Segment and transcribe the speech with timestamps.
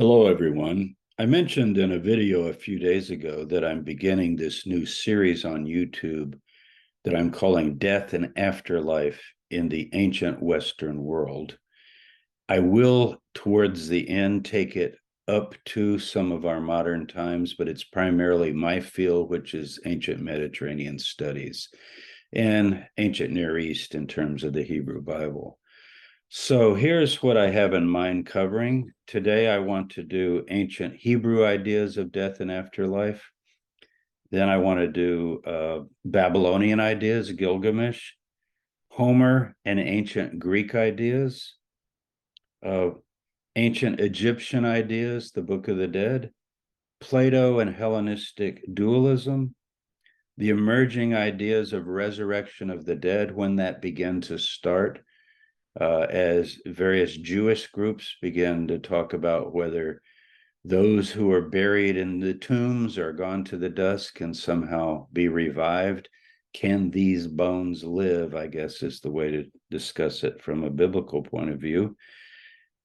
[0.00, 0.96] Hello, everyone.
[1.18, 5.44] I mentioned in a video a few days ago that I'm beginning this new series
[5.44, 6.40] on YouTube
[7.04, 11.58] that I'm calling Death and Afterlife in the Ancient Western World.
[12.48, 14.96] I will, towards the end, take it
[15.28, 20.22] up to some of our modern times, but it's primarily my field, which is ancient
[20.22, 21.68] Mediterranean studies
[22.32, 25.59] and ancient Near East in terms of the Hebrew Bible.
[26.32, 28.92] So here's what I have in mind covering.
[29.08, 33.28] Today, I want to do ancient Hebrew ideas of death and afterlife.
[34.30, 38.12] Then I want to do uh, Babylonian ideas, Gilgamesh,
[38.92, 41.56] Homer and ancient Greek ideas,
[42.64, 42.90] uh,
[43.56, 46.30] ancient Egyptian ideas, the Book of the Dead,
[47.00, 49.56] Plato and Hellenistic dualism,
[50.36, 55.00] the emerging ideas of resurrection of the dead, when that began to start
[55.78, 60.00] uh, as various Jewish groups began to talk about whether
[60.64, 65.28] those who are buried in the tombs or gone to the dust can somehow be
[65.28, 66.08] revived.
[66.52, 68.34] Can these bones live?
[68.34, 71.96] I guess is the way to discuss it from a biblical point of view.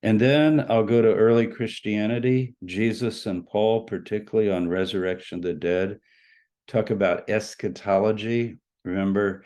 [0.04, 5.54] And then I'll go to early Christianity, Jesus and Paul, particularly on resurrection of the
[5.54, 6.00] dead,
[6.68, 8.58] talk about eschatology.
[8.84, 9.44] Remember,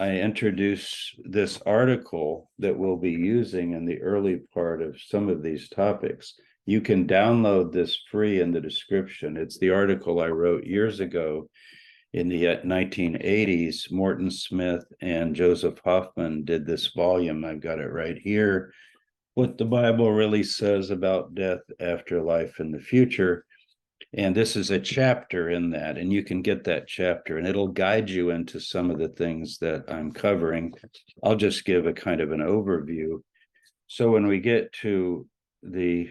[0.00, 5.42] I introduce this article that we'll be using in the early part of some of
[5.42, 6.32] these topics.
[6.64, 9.36] You can download this free in the description.
[9.36, 11.50] It's the article I wrote years ago
[12.14, 13.92] in the uh, 1980s.
[13.92, 17.44] Morton Smith and Joseph Hoffmann did this volume.
[17.44, 18.72] I've got it right here.
[19.34, 23.44] What the Bible really says about death, afterlife, and the future.
[24.12, 27.68] And this is a chapter in that, and you can get that chapter, and it'll
[27.68, 30.74] guide you into some of the things that I'm covering.
[31.22, 33.22] I'll just give a kind of an overview.
[33.86, 35.28] So when we get to
[35.62, 36.10] the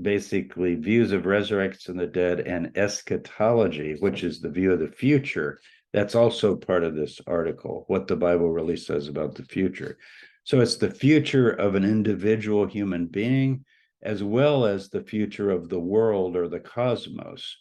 [0.00, 4.88] basically views of resurrection of the dead and eschatology, which is the view of the
[4.88, 5.60] future,
[5.92, 9.98] that's also part of this article, what the Bible really says about the future.
[10.44, 13.64] So it's the future of an individual human being
[14.02, 17.56] as well as the future of the world or the cosmos,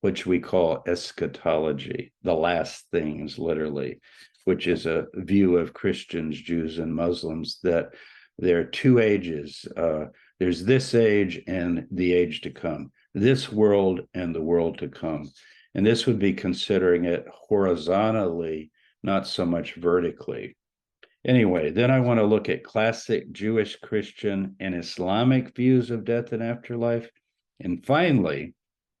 [0.00, 4.00] which we call eschatology, the last things, literally,
[4.44, 7.90] which is a view of Christians, Jews, and Muslims that
[8.38, 9.66] there are two ages.
[9.76, 10.06] Uh,
[10.38, 15.30] there's this age and the age to come, this world and the world to come.
[15.74, 18.70] And this would be considering it horizontally,
[19.02, 20.56] not so much vertically.
[21.24, 26.32] Anyway, then I want to look at classic Jewish, Christian, and Islamic views of death
[26.32, 27.10] and afterlife.
[27.60, 28.54] And finally,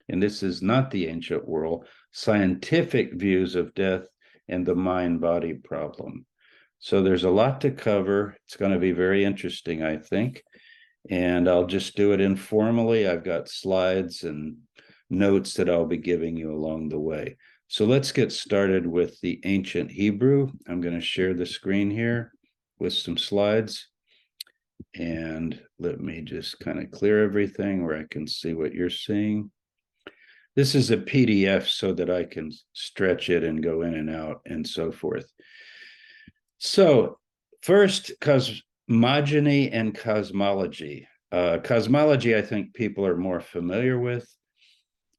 [0.08, 4.02] and this is not the ancient world, scientific views of death
[4.48, 6.26] and the mind body problem.
[6.80, 8.36] So there's a lot to cover.
[8.46, 10.42] It's going to be very interesting, I think.
[11.10, 13.06] And I'll just do it informally.
[13.06, 14.56] I've got slides and
[15.10, 17.36] notes that I'll be giving you along the way.
[17.70, 20.50] So let's get started with the ancient Hebrew.
[20.66, 22.32] I'm going to share the screen here
[22.78, 23.88] with some slides.
[24.94, 29.50] And let me just kind of clear everything where I can see what you're seeing.
[30.56, 34.40] This is a PDF so that I can stretch it and go in and out
[34.46, 35.30] and so forth.
[36.56, 37.18] So
[37.60, 41.06] first, cosmogony and cosmology.
[41.30, 44.26] Uh, cosmology, I think people are more familiar with,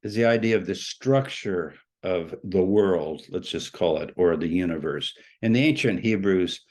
[0.02, 4.48] is the idea of the structure of the world, let's just call it, or the
[4.48, 5.14] universe.
[5.42, 6.62] In the ancient Hebrews,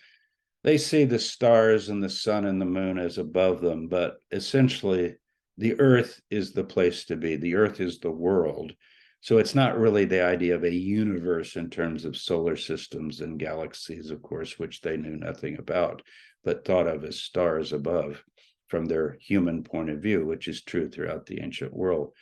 [0.65, 5.15] they see the stars and the sun and the moon as above them, but essentially
[5.57, 7.37] the earth is the place to be.
[7.37, 8.73] The earth is the world.
[9.21, 13.39] So it's not really the idea of a universe in terms of solar systems and
[13.39, 16.03] galaxies, of course, which they knew nothing about,
[16.45, 18.23] but thought of as stars above
[18.69, 22.13] from their human point of view, which is true throughout the ancient world.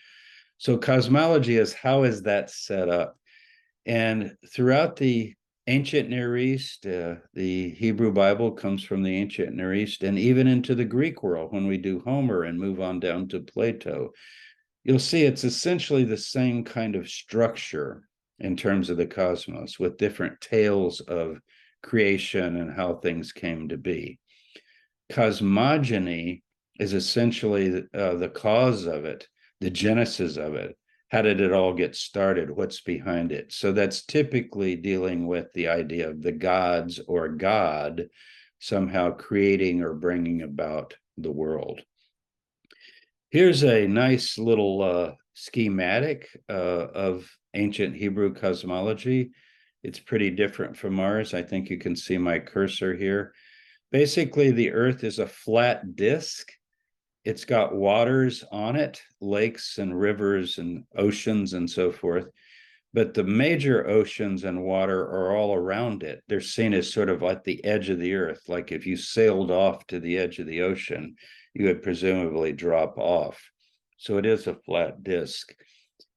[0.58, 3.16] So cosmology is how is that set up?
[3.84, 5.34] And throughout the
[5.66, 10.46] ancient Near East, uh, the Hebrew Bible comes from the ancient Near East, and even
[10.46, 14.12] into the Greek world when we do Homer and move on down to Plato.
[14.84, 18.02] You'll see it's essentially the same kind of structure
[18.38, 21.41] in terms of the cosmos with different tales of
[21.82, 24.18] creation and how things came to be.
[25.10, 26.42] Cosmogony
[26.78, 29.26] is essentially uh, the cause of it
[29.60, 30.76] the genesis of it.
[31.10, 32.50] How did it all get started?
[32.50, 33.53] What's behind it?
[33.53, 38.08] So that's typically dealing with the idea of the gods or God
[38.58, 41.80] somehow creating or bringing about the world.
[43.30, 49.30] Here's a nice little uh, schematic uh, of ancient Hebrew cosmology.
[49.82, 51.34] It's pretty different from ours.
[51.34, 53.32] I think you can see my cursor here.
[53.92, 56.50] Basically, the Earth is a flat disk
[57.26, 62.28] It's got waters on it, lakes and rivers and oceans and so forth.
[62.94, 66.22] But the major oceans and water are all around it.
[66.28, 68.42] They're seen as sort of like the edge of the earth.
[68.46, 71.16] Like if you sailed off to the edge of the ocean,
[71.52, 73.42] you would presumably drop off.
[73.98, 75.52] So it is a flat disk.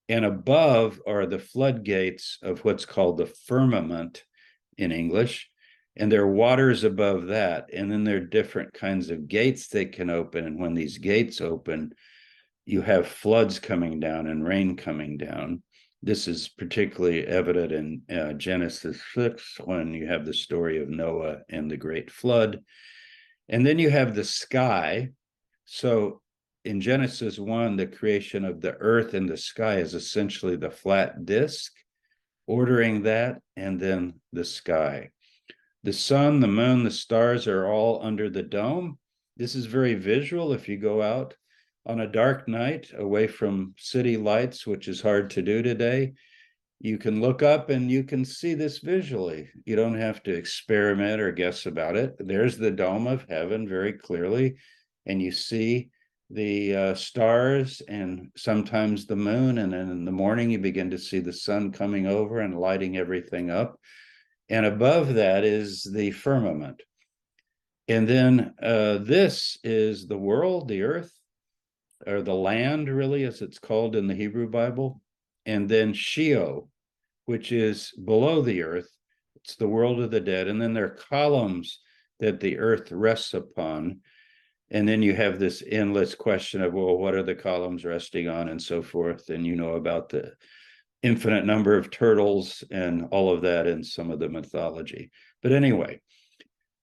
[0.10, 4.24] And above are the floodgates of what's called the firmament
[4.78, 5.50] in English
[5.96, 9.92] and there are waters above that and then there are different kinds of gates that
[9.92, 11.94] can open and when these gates open
[12.70, 15.64] you have floods coming down and rain coming down.
[16.04, 21.40] This is particularly evident in uh, genesis 6 when you have the story of noah
[21.50, 22.64] and the great flood.
[23.50, 25.10] And then you have the sky.
[25.66, 26.22] So
[26.64, 31.26] in genesis 1 the creation of the earth and the sky is essentially the flat
[31.26, 31.72] disk
[32.48, 35.10] ordering that and then the sky
[35.84, 38.98] the sun, the moon, the stars are all under the dome.
[39.38, 41.36] This is very visual if you go out
[41.86, 46.14] on a dark night away from city lights, which is hard to do today.
[46.82, 49.50] You can look up and you can see this visually.
[49.66, 52.16] You don't have to experiment or guess about it.
[52.20, 54.56] There's the dome of heaven very clearly,
[55.06, 55.90] and you see
[56.30, 59.58] the uh, stars and sometimes the moon.
[59.58, 62.98] And then in the morning, you begin to see the sun coming over and lighting
[62.98, 63.80] everything up
[64.50, 66.82] and above that is the firmament.
[67.88, 71.12] And then uh, this is the world, the earth,
[72.06, 75.02] or the land, really, as it's called in the Hebrew Bible.
[75.46, 76.70] And then Sheol,
[77.26, 78.90] which is below the earth,
[79.36, 80.48] it's the world of the dead.
[80.48, 81.80] And then there are columns
[82.20, 84.02] that the earth rests upon.
[84.70, 88.50] And then you have this endless question of, well, what are the columns resting on,
[88.50, 89.30] and so forth.
[89.30, 90.34] And you know about the
[91.02, 95.12] infinite number of turtles and all of that in some of the mythology.
[95.42, 96.02] But anyway,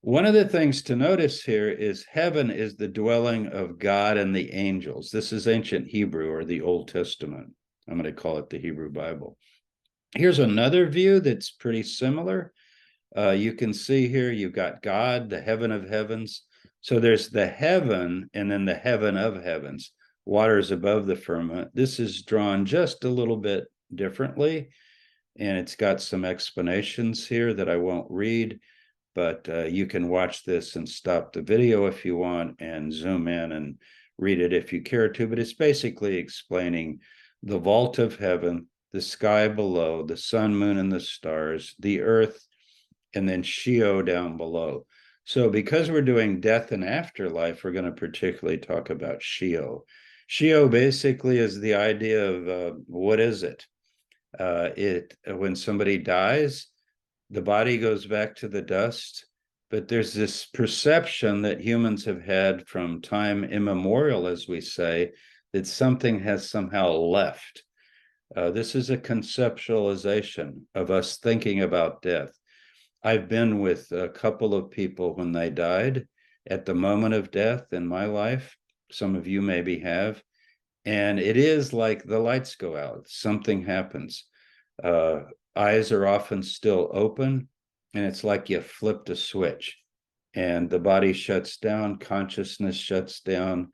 [0.01, 4.35] one of the things to notice here is heaven is the dwelling of God and
[4.35, 5.11] the angels.
[5.11, 7.53] This is ancient Hebrew or the Old Testament.
[7.89, 9.37] I'm going to call it the Hebrew Bible.
[10.15, 12.53] Here's another view that's pretty similar.
[13.17, 16.45] Uh, you can see here you've got God, the heaven of heavens.
[16.81, 19.93] So there's the heaven and then the heaven of heavens,
[20.25, 21.71] waters above the firmament.
[21.75, 24.69] This is drawn just a little bit differently.
[25.39, 28.61] And it's got some explanations here that I won't read,
[29.15, 33.29] but uh, you can watch this and stop the video if you want and zoom
[33.29, 33.79] in and
[34.19, 35.27] read it if you care to.
[35.27, 37.01] But it's basically explaining
[37.43, 42.47] the vault of heaven, the sky below, the sun, moon, and the stars, the earth,
[43.15, 44.87] and then Sheol down below.
[45.25, 49.85] So, because we're doing death and afterlife, we're going to particularly talk about Sheol.
[50.29, 53.67] Sheol basically is the idea of uh, what is it?
[54.39, 56.69] Uh, it uh, when somebody dies
[57.31, 59.27] the body goes back to the dust.
[59.69, 65.13] But there's this perception that humans have had from time immemorial as we say
[65.53, 67.65] that something has somehow left.
[68.37, 72.33] Uh, this is a conceptualization of us thinking about death.
[73.03, 76.07] I've been with a couple of people when they died.
[76.49, 78.57] At the moment of death in my life
[78.93, 80.23] some of you maybe have
[80.87, 84.25] and it is like the lights go out something happens.
[84.83, 85.21] Uh,
[85.57, 87.49] eyes are often still open
[87.93, 89.77] and it's like you flipped a switch
[90.35, 93.73] and the body shuts down consciousness shuts down.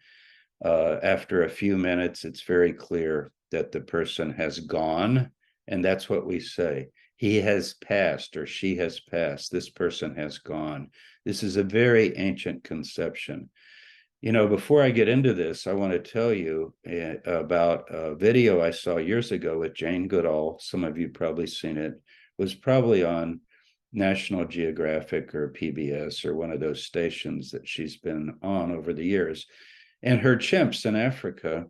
[0.65, 5.31] Uh, after a few minutes it's very clear that the person has gone
[5.69, 10.39] and that's what we say he has passed or she has passed this person has
[10.39, 10.89] gone.
[11.25, 13.51] This is a very ancient conception
[14.23, 18.15] you know, before I get into this, I want to tell you uh, about a
[18.15, 20.59] video I saw years ago with Jane Goodall.
[20.61, 21.87] Some of you probably seen it.
[21.87, 22.01] it.
[22.39, 23.41] Was probably on
[23.93, 29.05] National Geographic or PBS or one of those stations that she's been on over the
[29.05, 29.47] years,
[30.05, 31.67] and her chimps in Africa,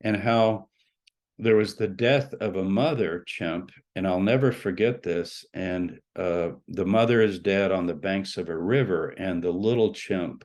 [0.00, 0.68] and how
[1.38, 5.44] there was the death of a mother chimp, and I'll never forget this.
[5.52, 9.92] And uh, the mother is dead on the banks of a river, and the little
[9.92, 10.44] chimp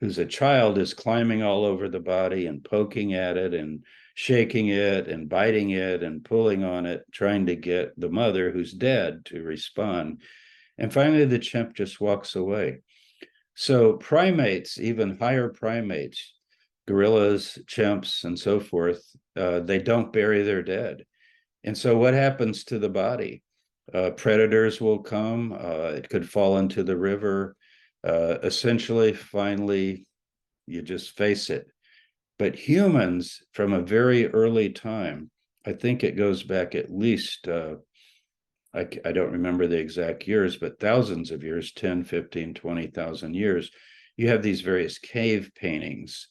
[0.00, 3.84] who's a child is climbing all over the body and poking at it and
[4.14, 8.72] shaking it and biting it and pulling on it, trying to get the mother who's
[8.72, 10.20] dead to respond.
[10.78, 12.80] And finally, the chimp just walks away.
[13.54, 16.34] So, primates, even higher primates,
[16.86, 19.02] gorillas, chimps, and so forth,
[19.34, 21.06] uh, they don't bury their dead.
[21.64, 23.42] And so, what happens to the body?
[23.92, 27.56] Uh, predators will come, uh, it could fall into the river
[28.06, 30.06] uh, essentially, finally,
[30.66, 31.66] you just face it.
[32.38, 35.30] But humans, from a very early time,
[35.66, 37.76] I think it goes back at least, uh,
[38.74, 43.70] I, I don't remember the exact years, but thousands of years 10, 15, 20,000 years.
[44.16, 46.28] You have these various cave paintings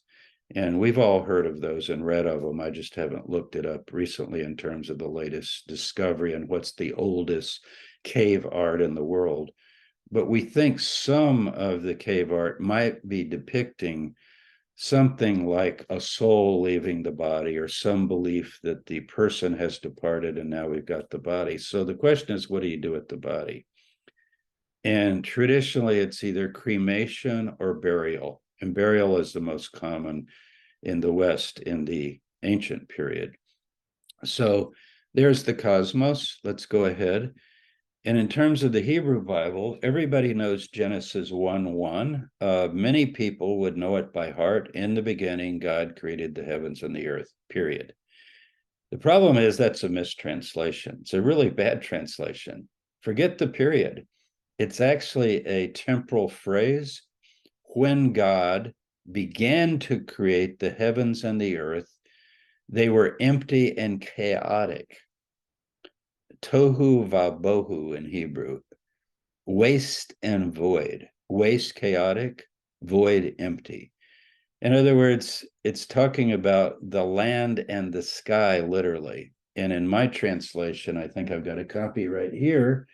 [0.54, 2.60] And we've all heard of those and read of them.
[2.60, 6.72] I just haven't looked it up recently in terms of the latest discovery and what's
[6.72, 7.64] the oldest
[8.04, 9.50] cave art in the world.
[10.10, 14.14] But we think some of the cave art might be depicting
[14.76, 20.36] something like a soul leaving the body or some belief that the person has departed
[20.36, 21.56] and now we've got the body.
[21.58, 23.66] So the question is, what do you do with the body?
[24.84, 28.42] And traditionally, it's either cremation or burial.
[28.60, 30.26] And burial is the most common
[30.82, 33.34] in the West in the ancient period.
[34.24, 34.74] So
[35.14, 36.38] there's the cosmos.
[36.44, 37.34] Let's go ahead.
[38.06, 42.30] And in terms of the Hebrew Bible, everybody knows Genesis 1 1.
[42.40, 44.70] Uh, many people would know it by heart.
[44.74, 47.92] In the beginning, God created the heavens and the earth, period.
[48.92, 50.98] The problem is that's a mistranslation.
[51.00, 52.68] It's a really bad translation.
[53.02, 54.06] Forget the period.
[54.56, 57.02] It's actually a temporal phrase.
[57.64, 58.72] When God
[59.10, 61.92] began to create the heavens and the earth,
[62.68, 64.96] they were empty and chaotic.
[66.42, 68.60] Tohu vabohu in Hebrew,
[69.46, 71.08] waste and void.
[71.28, 72.44] Waste, chaotic,
[72.82, 73.92] void, empty.
[74.62, 79.32] In other words, it's talking about the land and the sky, literally.
[79.56, 82.86] And in my translation, I think I've got a copy right here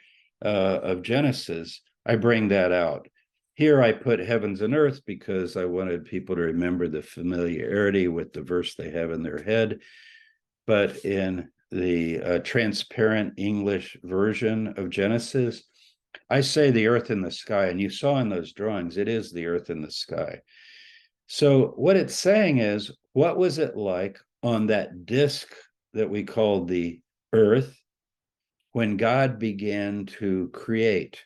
[0.44, 3.08] uh, of Genesis, I bring that out.
[3.54, 8.32] Here I put heavens and earth because I wanted people to remember the familiarity with
[8.32, 9.80] the verse they have in their head.
[10.66, 15.64] But in the uh, transparent English version of Genesis,
[16.30, 17.66] I say the earth and the sky.
[17.66, 20.40] And you saw in those drawings, it is the earth and the sky.
[21.26, 25.54] So, what it's saying is, what was it like on that disk
[25.94, 27.00] that we call the
[27.32, 27.78] earth
[28.72, 31.22] when God began to create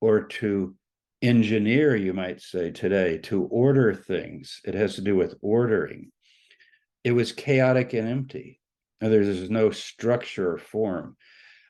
[0.00, 0.74] or to
[1.22, 6.12] engineer, you might say today, to order things, it has to do with ordering.
[7.04, 8.60] It was chaotic and empty.
[9.00, 11.16] There's no structure or form.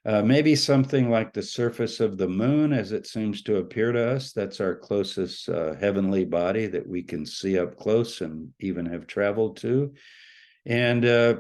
[0.05, 4.11] Uh, maybe something like the surface of the moon, as it seems to appear to
[4.11, 4.33] us.
[4.33, 9.09] That's our closest uh, heavenly body that we can see up close and even have
[9.09, 9.95] traveled to.
[10.65, 11.35] And uh,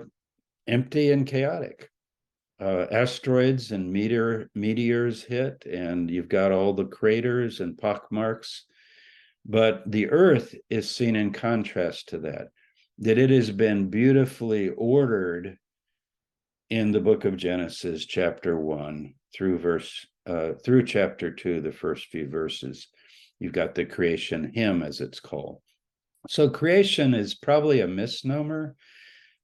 [0.66, 1.90] empty and chaotic
[2.60, 8.64] uh, asteroids and meteor meteors hit, and you've got all the craters and pockmarks.
[9.44, 12.48] But the Earth is seen in contrast to that,
[12.98, 15.56] that it has been beautifully ordered
[16.70, 22.06] in the book of Genesis, chapter one through verse uh, through chapter two, the first
[22.06, 22.88] few verses.
[23.38, 25.60] You've got the creation hymn, as it's called.
[26.28, 28.74] So creation is probably a misnomer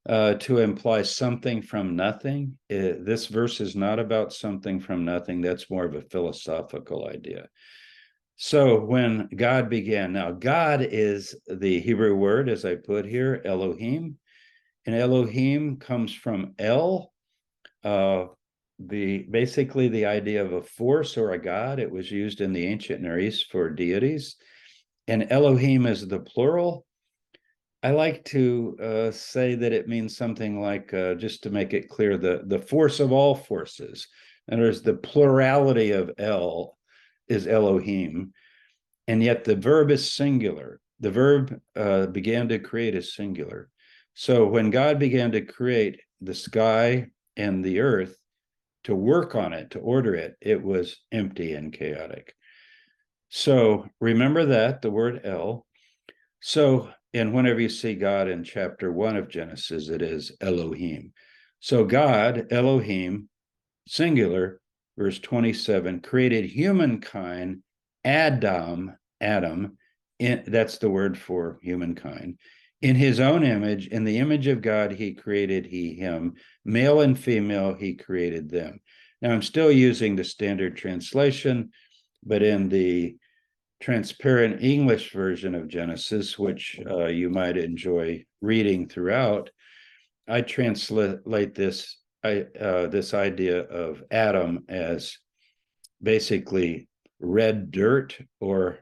[0.09, 2.59] uh, to imply something from nothing.
[2.69, 5.41] It, this verse is not about something from nothing.
[5.41, 7.49] That's more of a philosophical idea.
[8.37, 14.19] So when God began, now God is the Hebrew word, as I put here, Elohim,
[14.87, 17.12] and Elohim comes from El,
[17.85, 18.27] uh,
[18.79, 21.79] the basically the idea of a force or a god.
[21.79, 24.37] It was used in the ancient Near East for deities,
[25.09, 26.87] and Elohim is the plural,
[27.83, 31.89] I like to uh, say that it means something like, uh, just to make it
[31.89, 34.07] clear, the the force of all forces.
[34.49, 36.77] And there's the plurality of El
[37.29, 38.33] is Elohim,
[39.09, 40.81] and yet the verb is singular.
[41.01, 43.69] The verb uh, began to create is singular.
[44.15, 48.17] So when God began to create the sky and the earth,
[48.85, 52.35] to work on it, to order it, it was empty and chaotic.
[53.29, 55.67] So remember that the word El.
[56.41, 61.13] So and whenever you see God in chapter one of Genesis, it is Elohim.
[61.61, 63.29] So God, Elohim,
[63.87, 64.61] singular,
[64.97, 67.63] verse 27, created humankind,
[68.05, 69.77] Adam, Adam,
[70.19, 72.39] in, that's the word for humankind.
[72.83, 76.35] In his own image, in the image of God, he created he him.
[76.65, 78.81] Male and female, he created them.
[79.21, 81.71] Now I'm still using the standard translation,
[82.25, 83.17] but in the
[83.81, 89.51] transparent English version of Genesis, which uh, you might enjoy reading throughout,
[90.29, 95.19] I translate this I, uh, this idea of Adam as
[96.01, 96.89] basically
[97.21, 98.79] red dirt or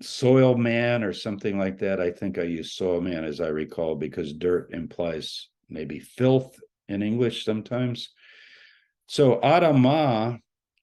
[0.00, 2.00] soil man or something like that.
[2.00, 7.02] I think I use soil man as I recall because dirt implies maybe filth in
[7.02, 8.10] English sometimes.
[9.06, 10.38] So Adamah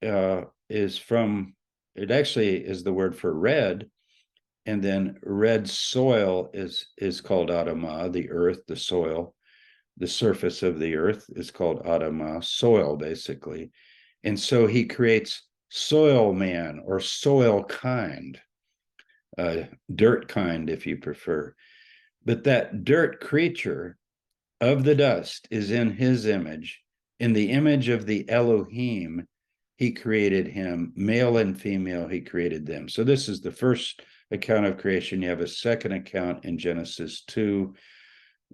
[0.05, 1.53] uh, is from
[1.95, 3.89] it actually is the word for red
[4.65, 9.33] and then red soil is is called adamah the earth the soil
[9.97, 13.71] the surface of the earth is called adamah soil basically
[14.23, 18.39] and so he creates soil man or soil kind
[19.37, 19.63] uh,
[19.93, 21.53] dirt kind if you prefer
[22.23, 23.97] But that dirt creature
[24.61, 26.81] of the dust is in his image.
[27.19, 29.27] In the image of the Elohim,
[29.77, 32.87] he created him, male and female, he created them.
[32.89, 34.01] So this is the first
[34.31, 35.21] account of creation.
[35.21, 37.73] You have a second account in Genesis 2.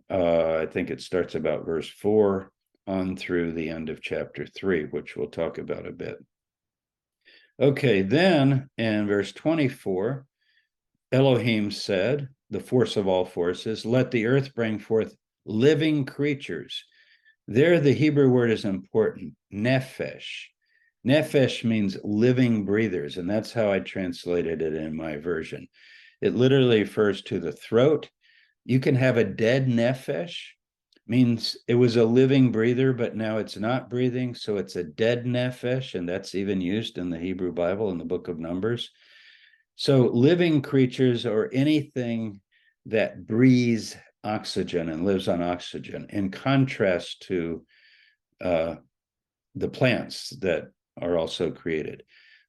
[0.09, 2.51] Uh, I think it starts about verse 4
[2.87, 6.17] on through the end of chapter 3, which we'll talk about a bit.
[7.59, 10.25] Okay, then in verse 24,
[11.11, 15.15] Elohim said, the force of all forces, let the earth bring forth
[15.45, 16.83] living creatures.
[17.47, 20.45] There, the Hebrew word is important, nephesh.
[21.05, 25.67] Nephesh means living breathers, and that's how I translated it in my version.
[26.21, 28.09] It literally refers to the throat.
[28.65, 30.37] You can have a dead nephesh,
[31.07, 34.35] means it was a living breather, but now it's not breathing.
[34.35, 38.05] So it's a dead nephesh, and that's even used in the Hebrew Bible in the
[38.05, 38.91] book of Numbers.
[39.75, 42.41] So living creatures or anything
[42.85, 47.65] that breathes oxygen and lives on oxygen, in contrast to
[48.39, 48.75] uh,
[49.55, 52.03] the plants that are also created.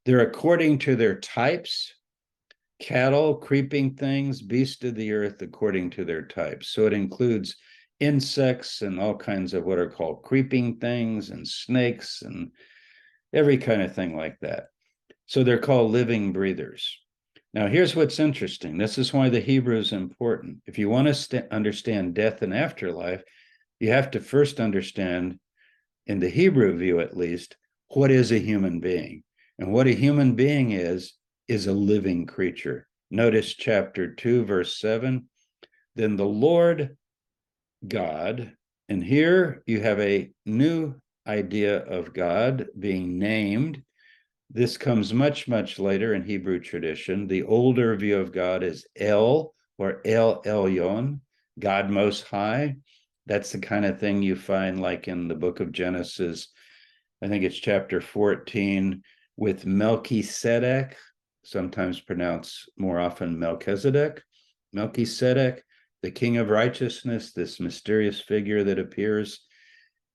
[0.04, 1.92] They're according to their types
[2.82, 6.68] cattle, creeping things, beasts of the earth according to their types.
[6.68, 7.56] So it includes
[8.00, 12.50] insects and all kinds of what are called creeping things and snakes and
[13.32, 14.64] every kind of thing like that.
[15.26, 16.98] So they're called living breathers.
[17.54, 18.78] Now, here's what's interesting.
[18.78, 20.58] This is why the Hebrew is important.
[20.66, 23.22] If you want to st- understand death and afterlife,
[23.78, 25.38] you have to first understand,
[26.06, 27.56] in the Hebrew view at least,
[27.88, 29.22] what is a human being?
[29.58, 31.12] And what a human being is,
[31.46, 32.88] is a living creature.
[33.10, 35.28] Notice chapter 2, verse 7.
[35.94, 36.96] Then the Lord
[37.86, 38.52] God,
[38.88, 40.94] and here you have a new
[41.26, 43.82] idea of God being named.
[44.52, 47.26] This comes much, much later in Hebrew tradition.
[47.26, 51.20] The older view of God is El or El Elyon,
[51.58, 52.76] God Most High.
[53.26, 56.48] That's the kind of thing you find like in the book of Genesis
[57.22, 59.00] I think it's chapter 14
[59.36, 60.96] with Melchizedek,
[61.44, 64.24] sometimes pronounced more often Melchizedek.
[64.72, 65.62] Melchizedek,
[66.02, 69.40] the king of righteousness, this mysterious figure that appears.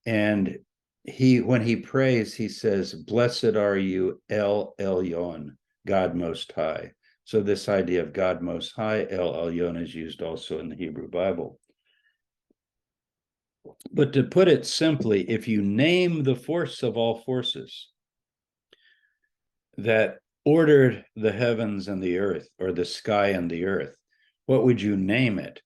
[0.05, 0.59] And
[1.07, 6.91] he, when he prays, he says, Blessed are you, El Elyon, God Most High.
[7.23, 11.09] So, this idea of God Most High, El Elyon, is used also in the Hebrew
[11.09, 11.59] Bible.
[13.91, 17.89] But to put it simply, if you name the force of all forces
[19.77, 23.95] that ordered the heavens and the earth, or the sky and the earth,
[24.45, 25.61] what would you name it?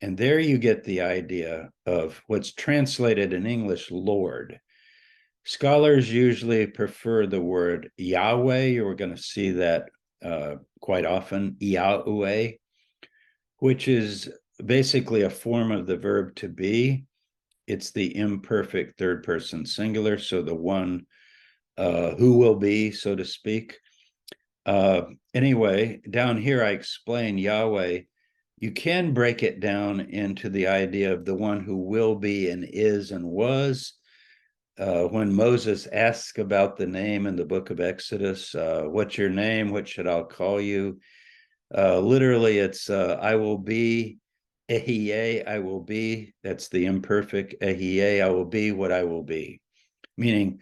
[0.00, 4.60] And there you get the idea of what's translated in English, Lord.
[5.44, 8.66] Scholars usually prefer the word Yahweh.
[8.66, 9.90] You're going to see that
[10.24, 12.52] uh, quite often, Yahweh,
[13.58, 14.30] which is
[14.64, 17.06] basically a form of the verb to be
[17.66, 20.18] it's the imperfect third person singular.
[20.18, 21.06] So the one
[21.76, 23.78] uh, who will be, so to speak.
[24.66, 25.02] Uh,
[25.34, 28.00] anyway, down here I explain Yahweh.
[28.58, 32.64] You can break it down into the idea of the one who will be and
[32.68, 33.94] is and was.
[34.78, 39.30] Uh, when Moses asks about the name in the book of Exodus, uh, what's your
[39.30, 39.70] name?
[39.70, 40.98] What should I call you?
[41.76, 44.18] Uh, literally, it's uh, I will be
[44.68, 46.34] Ehyeh, I will be.
[46.42, 47.54] That's the imperfect.
[47.62, 49.60] Ehyeh, I will be what I will be,
[50.16, 50.60] meaning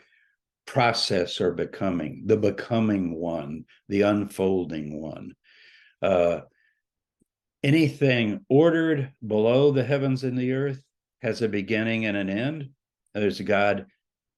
[0.66, 5.34] process or becoming, the becoming one, the unfolding one.
[6.02, 6.40] Uh,
[7.62, 10.82] anything ordered below the heavens and the earth
[11.22, 12.70] has a beginning and an end.
[13.14, 13.86] There's God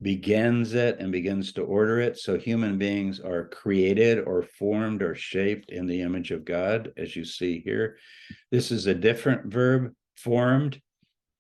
[0.05, 2.19] begins it and begins to order it.
[2.19, 7.17] So human beings are created or formed or shaped in the image of God, as
[7.17, 7.97] you see here.
[8.51, 10.81] This is a different verb, formed.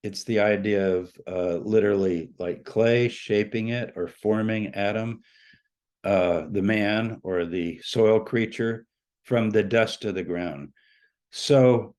[0.02, 5.20] It's the idea of uh, literally like clay shaping it or forming Adam,
[6.02, 8.86] uh, the man or the soil creature
[9.24, 10.70] from the dust of the ground.
[11.32, 11.93] So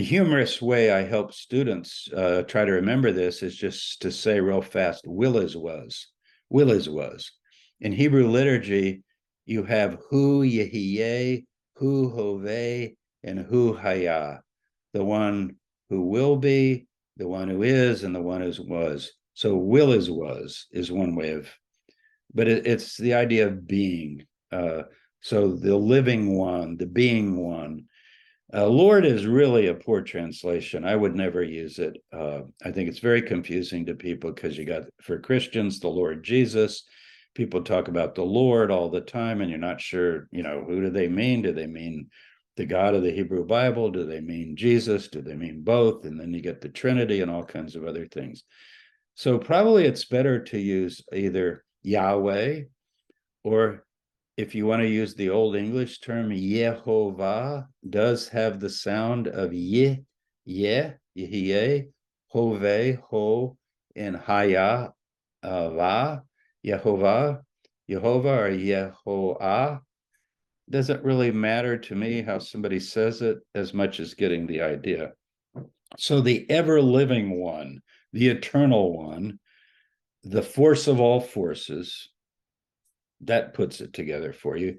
[0.00, 4.40] a humorous way I help students uh, try to remember this is just to say
[4.40, 6.06] real fast, will is was,
[6.48, 7.30] will is was.
[7.82, 9.02] In Hebrew liturgy,
[9.44, 11.44] you have hu yehiyeh,
[11.76, 12.92] hu hove,
[13.24, 14.38] and hu haya,
[14.94, 15.56] the one
[15.90, 16.86] who will be,
[17.18, 19.12] the one who is, and the one who was.
[19.34, 21.46] So will is was is one way of,
[22.32, 24.24] but it, it's the idea of being.
[24.50, 24.84] Uh,
[25.20, 27.84] so the living one, the being one,
[28.52, 30.84] uh, Lord is really a poor translation.
[30.84, 31.96] I would never use it.
[32.12, 36.24] Uh, I think it's very confusing to people because you got, for Christians, the Lord
[36.24, 36.84] Jesus.
[37.34, 40.80] People talk about the Lord all the time, and you're not sure, you know, who
[40.80, 41.42] do they mean?
[41.42, 42.10] Do they mean
[42.56, 43.90] the God of the Hebrew Bible?
[43.90, 45.06] Do they mean Jesus?
[45.06, 46.04] Do they mean both?
[46.04, 48.42] And then you get the Trinity and all kinds of other things.
[49.14, 52.62] So probably it's better to use either Yahweh
[53.44, 53.84] or
[54.40, 59.52] if you want to use the old English term, Yehovah does have the sound of
[59.52, 60.02] Ye,
[60.46, 61.82] Ye, Yeh,
[62.28, 63.58] Hove, Ho,
[63.94, 64.92] and Haya,
[65.44, 66.22] Va,
[66.66, 67.42] Yehovah,
[67.90, 69.80] Yehovah, or Yehoah.
[70.70, 75.12] Doesn't really matter to me how somebody says it as much as getting the idea.
[75.98, 77.82] So the ever living one,
[78.14, 79.38] the eternal one,
[80.22, 82.08] the force of all forces,
[83.22, 84.78] that puts it together for you,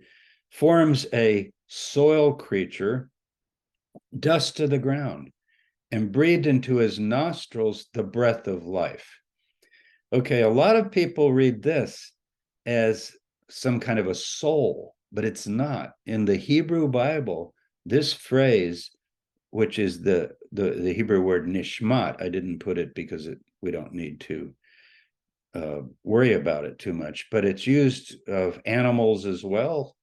[0.50, 3.10] forms a soil creature,
[4.18, 5.32] dust to the ground,
[5.92, 9.20] and breathed into his nostrils the breath of life.
[10.14, 12.12] Okay, a lot of people read this
[12.66, 13.12] as
[13.50, 15.92] some kind of a soul, but it's not.
[16.06, 17.54] In the Hebrew Bible,
[17.86, 18.92] this phrase,
[19.52, 23.72] which is the the, the Hebrew word nishmat, I didn't put it because it, we
[23.72, 24.54] don't need to
[25.54, 29.96] uh, worry about it too much, but it's used of animals as well.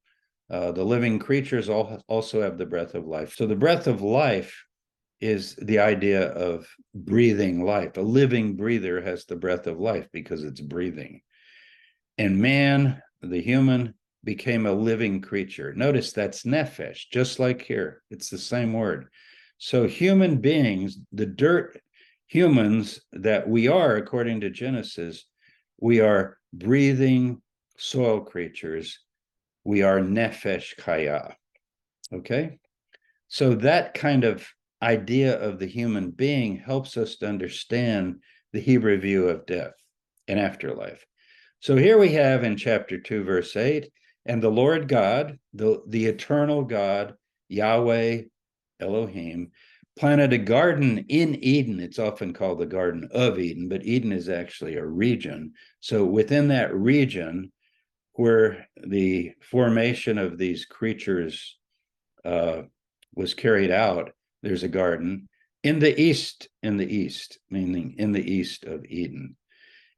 [0.50, 3.34] Uh, the living creatures all, also have the breath of life.
[3.34, 4.64] So the breath of life
[5.20, 7.96] is the idea of breathing life.
[7.96, 11.20] A living breather has the breath of life because it's breathing.
[12.16, 15.72] And man, the human, became a living creature.
[15.74, 18.02] Notice that's nephesh, just like here.
[18.10, 19.08] It's the same word.
[19.58, 21.80] So human beings, the dirt
[22.26, 25.24] humans that we are, according to Genesis,
[25.80, 27.40] we are breathing
[27.76, 28.98] soil creatures.
[29.64, 31.34] We are nefesh chaya.
[32.12, 32.58] Okay?
[33.28, 34.46] So that kind of
[34.82, 38.20] idea of the human being helps us to understand
[38.52, 39.74] the Hebrew view of death
[40.26, 41.04] and afterlife.
[41.60, 43.90] So here we have in chapter 2, verse 8,
[44.26, 47.14] and the Lord God, the, the eternal God,
[47.48, 48.22] Yahweh
[48.80, 49.50] Elohim,
[49.98, 51.80] planted a garden in Eden.
[51.80, 55.52] It's often called the Garden of Eden, but Eden is actually a region.
[55.80, 57.52] So within that region,
[58.12, 61.56] where the formation of these creatures
[62.24, 62.62] uh,
[63.14, 65.28] was carried out, there's a garden
[65.62, 69.36] in the east, in the east, meaning in the east of Eden.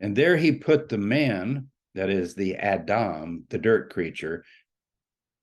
[0.00, 4.44] And there he put the man, that is the Adam, the dirt creature,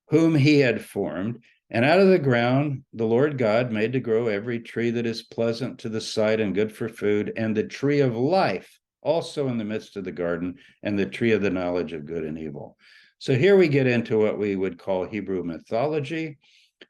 [0.09, 1.43] whom he had formed.
[1.69, 5.23] And out of the ground the Lord God made to grow every tree that is
[5.23, 9.58] pleasant to the sight and good for food, and the tree of life also in
[9.58, 12.77] the midst of the garden, and the tree of the knowledge of good and evil.
[13.19, 16.38] So here we get into what we would call Hebrew mythology.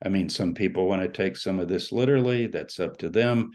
[0.04, 3.52] I mean, some people want to take some of this literally, that's up to them.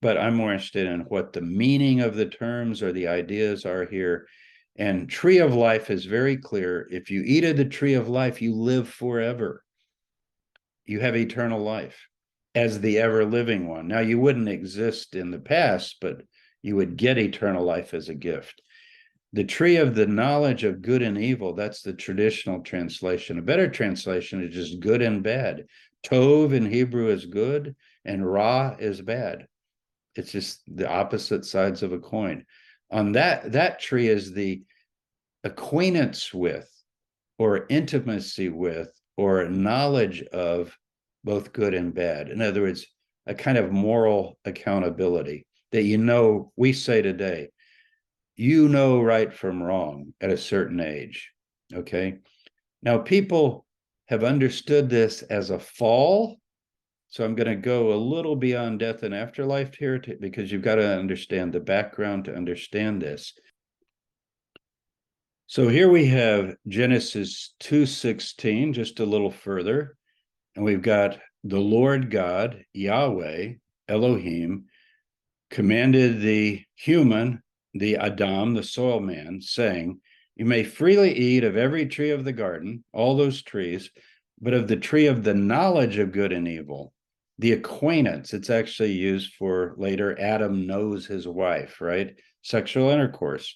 [0.00, 3.86] But I'm more interested in what the meaning of the terms or the ideas are
[3.86, 4.26] here.
[4.76, 6.88] And tree of life is very clear.
[6.90, 9.62] If you eat of the tree of life, you live forever
[10.86, 12.08] you have eternal life
[12.54, 13.88] as the ever living one.
[13.88, 16.22] Now, you wouldn't exist in the past, but
[16.62, 18.62] you would get eternal life as a gift.
[19.32, 23.38] The tree of the knowledge of good and evil, that's the traditional translation.
[23.38, 25.66] A better translation is just good and bad.
[26.06, 29.48] Tov in Hebrew is good, and Ra is bad.
[30.14, 32.44] It's just the opposite sides of a coin.
[32.92, 34.62] On that, that tree is the
[35.42, 36.70] acquaintance with
[37.38, 40.76] or intimacy with or knowledge of
[41.22, 42.28] both good and bad.
[42.28, 42.86] In other words,
[43.26, 47.48] a kind of moral accountability that you know, we say today,
[48.36, 51.30] you know right from wrong at a certain age.
[51.72, 52.18] Okay.
[52.82, 53.64] Now, people
[54.06, 56.38] have understood this as a fall.
[57.08, 60.62] So I'm going to go a little beyond death and afterlife here to, because you've
[60.62, 63.32] got to understand the background to understand this.
[65.46, 69.96] So here we have Genesis 2:16 just a little further.
[70.56, 73.54] And we've got the Lord God Yahweh
[73.86, 74.64] Elohim
[75.50, 77.42] commanded the human
[77.74, 80.00] the Adam the soil man saying
[80.34, 83.90] you may freely eat of every tree of the garden all those trees
[84.40, 86.94] but of the tree of the knowledge of good and evil
[87.38, 92.14] the acquaintance it's actually used for later Adam knows his wife right?
[92.42, 93.54] Sexual intercourse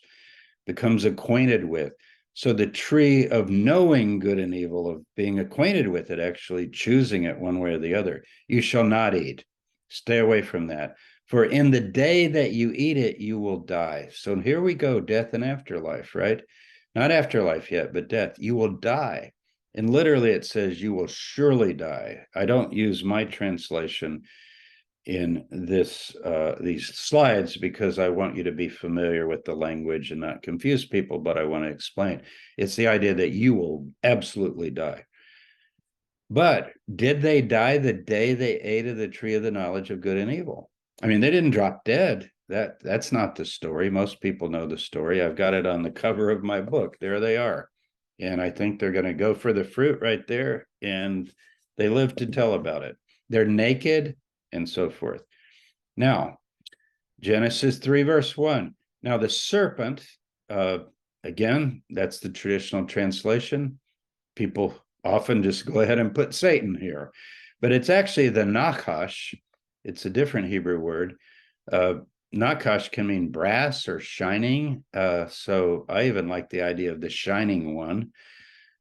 [0.69, 1.95] becomes acquainted with.
[2.35, 7.25] So the tree of knowing good and evil, of being acquainted with it, actually choosing
[7.25, 9.45] it one way or the other, you shall not eat.
[9.89, 10.95] Stay away from that.
[11.27, 14.11] For in the day that you eat it, you will die.
[14.13, 16.41] So here we go death and afterlife, right?
[16.95, 18.37] Not afterlife yet, but death.
[18.39, 19.33] You will die.
[19.75, 22.27] And literally, it says, You will surely die.
[22.35, 24.23] I don't use my translation
[25.07, 30.11] in this uh, these slides because I want you to be familiar with the language
[30.11, 32.23] and not confuse people, but I want to explain.
[32.57, 35.05] It's the idea that you will absolutely die.
[36.31, 40.03] But did they die the day they ate of the tree of the knowledge of
[40.03, 40.71] good and evil?
[41.03, 42.31] I mean, they didn't drop dead.
[42.49, 43.91] That that's not the story.
[43.91, 45.23] Most people know the story.
[45.23, 46.97] I've got it on the cover of my book.
[47.01, 47.69] There they are.
[48.21, 50.67] And I think they're going to go for the fruit right there.
[50.83, 51.33] And
[51.77, 52.97] they live to tell about it.
[53.29, 54.17] They're naked
[54.53, 55.23] and so forth.
[55.97, 56.39] Now,
[57.21, 58.75] Genesis 3, verse 1.
[59.03, 60.07] Now, the serpent,
[60.49, 60.79] uh,
[61.25, 63.79] again, that's the traditional translation.
[64.37, 67.13] People often just go ahead and put Satan here,
[67.61, 69.35] but it's actually the Nakash.
[69.85, 71.17] It's a different Hebrew word.
[71.71, 71.95] Uh,
[72.35, 74.85] Nakash can mean brass or shining.
[74.93, 78.13] Uh, so I even like the idea of the shining one.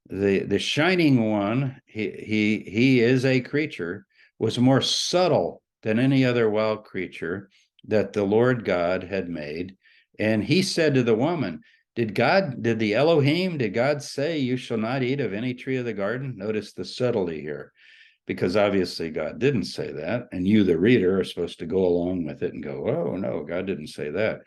[0.10, 4.07] The the shining one, he he he is a creature,
[4.39, 7.50] was more subtle than any other wild creature
[7.86, 9.76] that the Lord God had made.
[10.19, 11.62] And he said to the woman,
[11.95, 15.78] Did God, did the Elohim, did God say you shall not eat of any tree
[15.78, 16.36] of the garden?
[16.38, 17.71] Notice the subtlety here
[18.28, 20.28] because obviously God didn't say that.
[20.32, 23.43] And you, the reader, are supposed to go along with it and go, oh, no,
[23.43, 24.41] God didn't say that.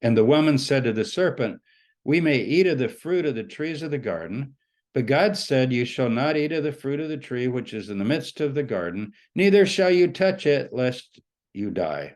[0.00, 1.60] And the woman said to the serpent,
[2.04, 4.54] We may eat of the fruit of the trees of the garden,
[4.96, 7.90] but God said, You shall not eat of the fruit of the tree which is
[7.90, 11.20] in the midst of the garden, neither shall you touch it, lest
[11.52, 12.14] you die.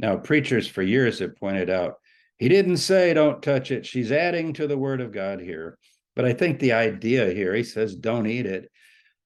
[0.00, 2.00] Now, preachers for years have pointed out,
[2.36, 3.86] He didn't say don't touch it.
[3.86, 5.78] She's adding to the word of God here.
[6.16, 8.72] But I think the idea here, he says, don't eat it,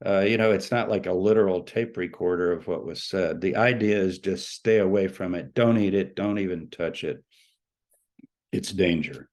[0.05, 3.41] uh, you know, it's not like a literal tape recorder of what was said.
[3.41, 5.55] The idea is just stay away from it.
[5.55, 6.17] Don't eat it.
[6.17, 7.25] Don't even touch it.
[8.53, 9.30] It's danger.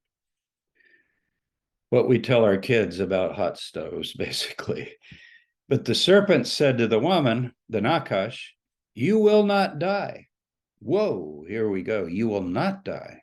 [1.90, 4.94] What we tell our kids about hot stoves, basically.
[5.70, 8.40] But the serpent said to the woman, the Nakash,
[8.94, 10.28] You will not die.
[10.80, 12.06] Whoa, here we go.
[12.06, 13.22] You will not die.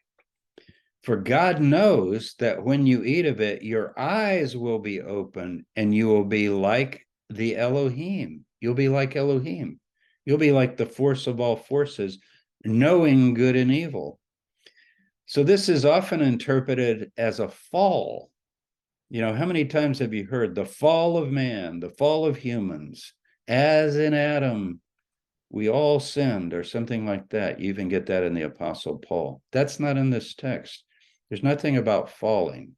[1.04, 5.94] For God knows that when you eat of it, your eyes will be open and
[5.94, 8.44] you will be like the Elohim.
[8.60, 9.80] You'll be like Elohim.
[10.24, 12.18] You'll be like the force of all forces,
[12.64, 14.18] knowing good and evil.
[15.26, 18.30] So this is often interpreted as a fall.
[19.14, 22.36] You know, how many times have you heard the fall of man, the fall of
[22.36, 23.12] humans,
[23.46, 24.80] as in Adam,
[25.50, 27.60] we all sinned, or something like that?
[27.60, 29.40] You even get that in the Apostle Paul.
[29.52, 30.82] That's not in this text.
[31.30, 32.72] There's nothing about falling.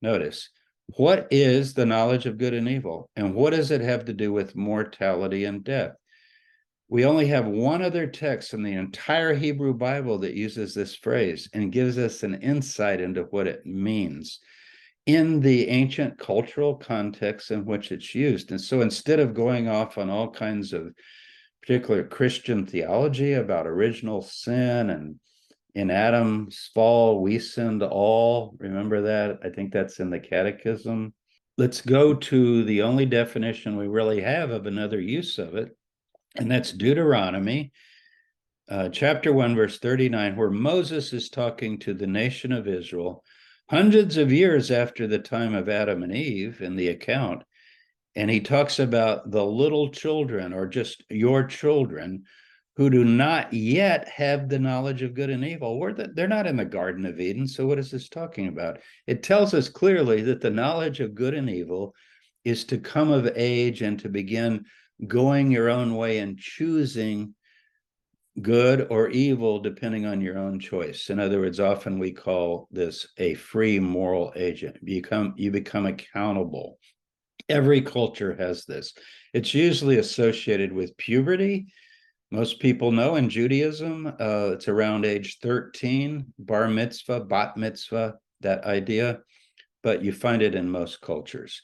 [0.00, 0.48] Notice,
[0.96, 3.10] what is the knowledge of good and evil?
[3.16, 5.96] And what does it have to do with mortality and death?
[6.86, 11.48] We only have one other text in the entire Hebrew Bible that uses this phrase
[11.52, 14.38] and gives us an insight into what it means
[15.06, 18.50] in the ancient cultural context in which it's used.
[18.50, 20.94] And so instead of going off on all kinds of
[21.60, 25.20] particular Christian theology about original sin and
[25.74, 28.54] in Adam's fall, we sinned all.
[28.58, 29.40] Remember that?
[29.42, 31.12] I think that's in the Catechism.
[31.58, 35.76] Let's go to the only definition we really have of another use of it,
[36.36, 37.72] and that's Deuteronomy
[38.68, 43.22] uh, chapter 1, verse 39, where Moses is talking to the nation of Israel
[43.70, 47.42] hundreds of years after the time of Adam and Eve in the account.
[48.16, 52.24] And he talks about the little children or just your children
[52.76, 55.78] who do not yet have the knowledge of good and evil.
[55.94, 57.46] The, they're not in the Garden of Eden.
[57.46, 58.80] So, what is this talking about?
[59.06, 61.94] It tells us clearly that the knowledge of good and evil
[62.44, 64.64] is to come of age and to begin
[65.06, 67.34] going your own way and choosing
[68.42, 71.10] good or evil depending on your own choice.
[71.10, 74.76] In other words, often we call this a free moral agent.
[74.82, 76.78] You become you become accountable.
[77.48, 78.94] Every culture has this.
[79.32, 81.66] It's usually associated with puberty
[82.34, 88.64] most people know in Judaism, uh, it's around age 13, bar mitzvah, bat mitzvah, that
[88.64, 89.20] idea,
[89.84, 91.62] but you find it in most cultures.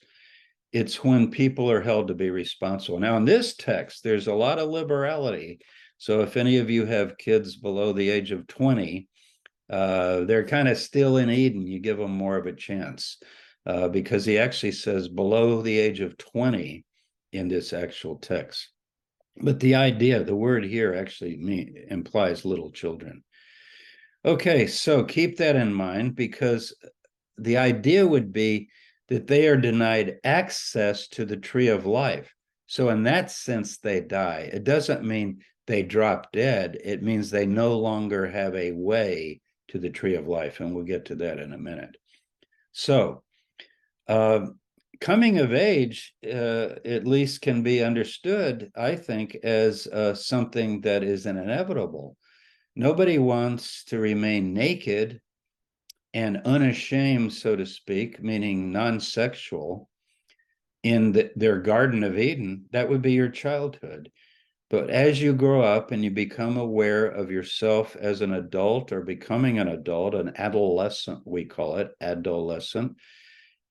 [0.72, 3.00] It's when people are held to be responsible.
[3.00, 5.58] Now, in this text, there's a lot of liberality.
[6.00, 9.06] So, if any of you have kids below the age of 20,
[9.68, 11.66] uh, they're kind of still in Eden.
[11.66, 13.18] You give them more of a chance
[13.66, 16.86] uh, because he actually says below the age of 20
[17.34, 18.70] in this actual text.
[19.42, 23.22] But the idea, the word here actually mean, implies little children.
[24.24, 26.74] Okay, so keep that in mind because
[27.36, 28.70] the idea would be
[29.10, 32.34] that they are denied access to the tree of life.
[32.68, 34.48] So, in that sense, they die.
[34.50, 39.78] It doesn't mean they drop dead, it means they no longer have a way to
[39.78, 40.60] the tree of life.
[40.60, 41.96] And we'll get to that in a minute.
[42.72, 43.22] So,
[44.08, 44.46] uh,
[45.00, 51.02] coming of age uh, at least can be understood i think as uh, something that
[51.02, 52.18] is an inevitable
[52.76, 55.18] nobody wants to remain naked
[56.12, 59.88] and unashamed so to speak meaning non-sexual
[60.82, 64.10] in the, their Garden of Eden, that would be your childhood.
[64.70, 69.02] But as you grow up and you become aware of yourself as an adult or
[69.02, 72.96] becoming an adult, an adolescent, we call it adolescent,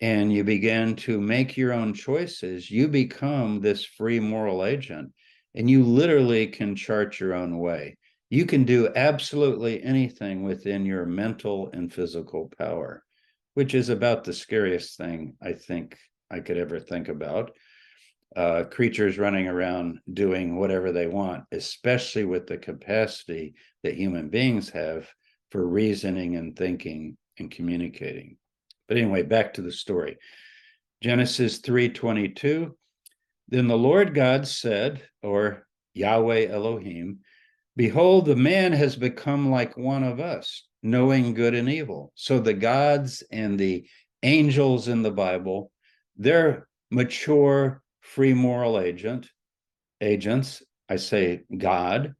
[0.01, 5.13] and you begin to make your own choices, you become this free moral agent
[5.55, 7.97] and you literally can chart your own way.
[8.29, 13.03] You can do absolutely anything within your mental and physical power,
[13.55, 15.97] which is about the scariest thing I think
[16.29, 17.51] I could ever think about.
[18.35, 24.69] Uh, creatures running around doing whatever they want, especially with the capacity that human beings
[24.69, 25.09] have
[25.49, 28.37] for reasoning and thinking and communicating.
[28.87, 30.17] But anyway, back to the story.
[31.01, 32.75] Genesis 3:22
[33.47, 37.19] Then the Lord God said, or Yahweh Elohim,
[37.75, 42.11] behold the man has become like one of us, knowing good and evil.
[42.15, 43.87] So the gods and the
[44.23, 45.71] angels in the Bible,
[46.17, 49.29] they're mature free moral agent
[50.01, 52.15] agents, I say God,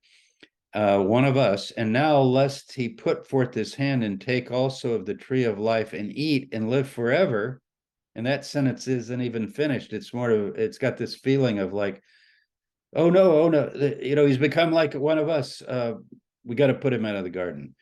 [0.72, 4.94] uh, one of us, and now lest he put forth his hand and take also
[4.94, 7.60] of the tree of life and eat and live forever.
[8.14, 9.92] And that sentence isn't even finished.
[9.92, 12.04] It's more of it's got this feeling of like,
[12.96, 15.64] oh no, oh no, you know, he's become like one of us.
[15.64, 15.94] Uh,
[16.46, 17.74] we got to put him out of the garden.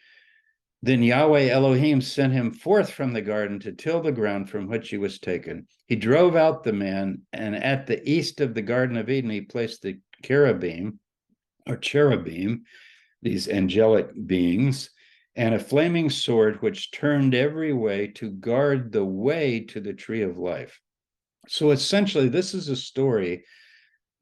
[0.82, 4.90] Then Yahweh Elohim sent him forth from the garden to till the ground from which
[4.90, 5.68] he was taken.
[5.88, 9.42] He drove out the man, and at the east of the Garden of Eden, he
[9.42, 11.00] placed the cherubim
[11.68, 12.63] or cherubim,
[13.22, 14.92] these angelic beings,
[15.36, 20.22] and a flaming sword which turned every way to guard the way to the tree
[20.22, 20.80] of life.
[21.48, 23.46] So essentially, this is a story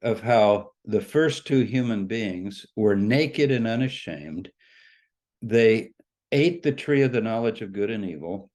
[0.02, 4.50] of how the first two human beings were naked and unashamed.
[5.42, 5.90] They
[6.32, 8.50] ate the tree of the knowledge of good and evil,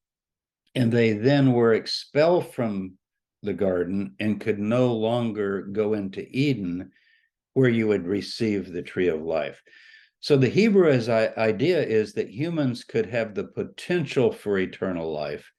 [0.76, 2.98] and they then were expelled from
[3.44, 6.92] the garden and could no longer go into Eden
[7.54, 9.62] where you would receive the tree of life.
[10.20, 15.52] So the Hebrew uh, idea is that humans could have the potential for eternal life.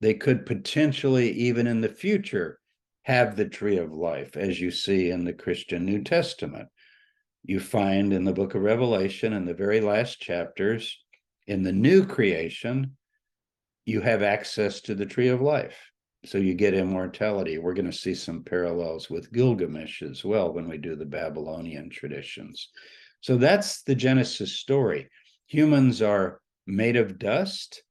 [0.00, 2.58] They could potentially, even in the future,
[3.02, 6.68] have the tree of life, as you see in the Christian New Testament.
[7.44, 11.01] You find in the book of Revelation, in the very last chapters,
[11.46, 12.96] in the new creation,
[13.84, 15.76] you have access to the tree of life
[16.24, 17.58] so you get immortality.
[17.58, 21.90] We're going to see some parallels with Gilgamesh as well when we do the Babylonian
[21.90, 22.68] traditions.
[23.20, 25.08] So that's the Genesis story.
[25.46, 27.82] Humans are made of dust,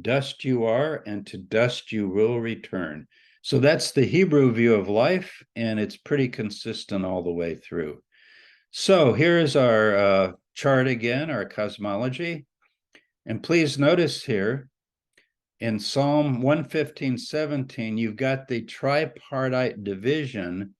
[0.00, 3.06] dust you are, and to dust you will return.
[3.42, 8.02] So that's the Hebrew view of life, and it's pretty consistent all the way through.
[8.70, 12.44] So here's our uh, chart again, our cosmology.
[13.26, 14.68] And please notice here
[15.60, 20.74] in Psalm 115, 17, you've got the tripartite division,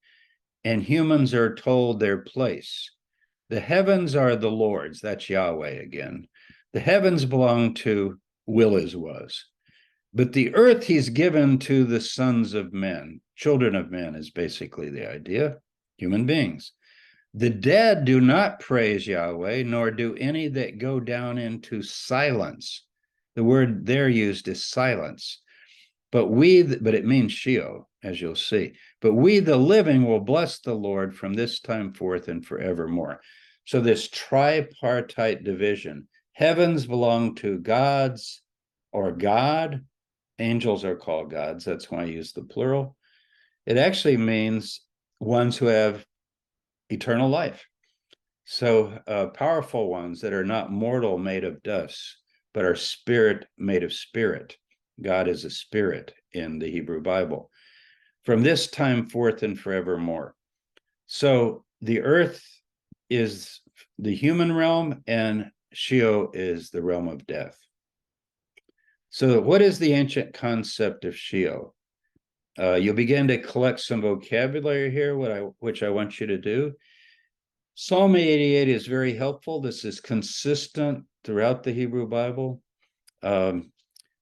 [0.65, 2.91] and humans are told their place.
[3.51, 6.29] The heavens are the Lord's, that's Yahweh again.
[6.73, 9.45] The heavens belong to will is was.
[10.15, 13.21] But the earth he's given to the sons of men.
[13.37, 15.59] Children of men is basically the idea,
[15.97, 16.73] human beings.
[17.35, 22.85] The dead do not praise Yahweh, nor do any that go down into silence.
[23.37, 25.41] The word there used is silence.
[26.11, 28.73] But we, but it means Sheol, as you'll see.
[29.01, 33.21] But we, the living, will bless the Lord from this time forth and forevermore.
[33.65, 38.43] So, this tripartite division heavens belong to gods
[38.93, 39.85] or God,
[40.41, 41.65] angels are called gods.
[41.65, 42.97] That's why I use the plural.
[43.67, 44.81] It actually means
[45.21, 46.05] ones who have
[46.91, 47.65] eternal life.
[48.45, 52.21] So, uh, powerful ones that are not mortal, made of dust
[52.53, 54.57] but are spirit made of spirit.
[55.01, 57.51] God is a spirit in the Hebrew Bible.
[58.25, 60.35] From this time forth and forevermore.
[61.07, 62.45] So the earth
[63.09, 63.61] is
[63.99, 67.57] the human realm, and Sheol is the realm of death.
[69.09, 71.75] So, what is the ancient concept of Sheol?
[72.61, 76.39] Uh, you'll begin to collect some vocabulary here, what I, which I want you to
[76.39, 76.73] do.
[77.75, 79.61] Psalm 88 is very helpful.
[79.61, 82.61] This is consistent throughout the Hebrew Bible.
[83.23, 83.73] Um,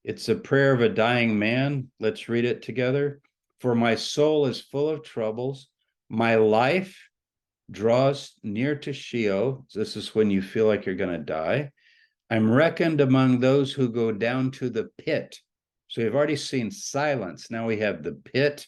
[0.04, 1.88] it's a prayer of a dying man.
[1.98, 3.20] Let's read it together.
[3.60, 5.68] For my soul is full of troubles.
[6.08, 6.96] My life
[7.70, 9.66] draws near to Sheol.
[9.74, 11.72] This is when you feel like you're going to die.
[12.30, 15.38] I'm reckoned among those who go down to the pit.
[15.88, 17.50] So we've already seen silence.
[17.50, 18.66] Now we have the pit.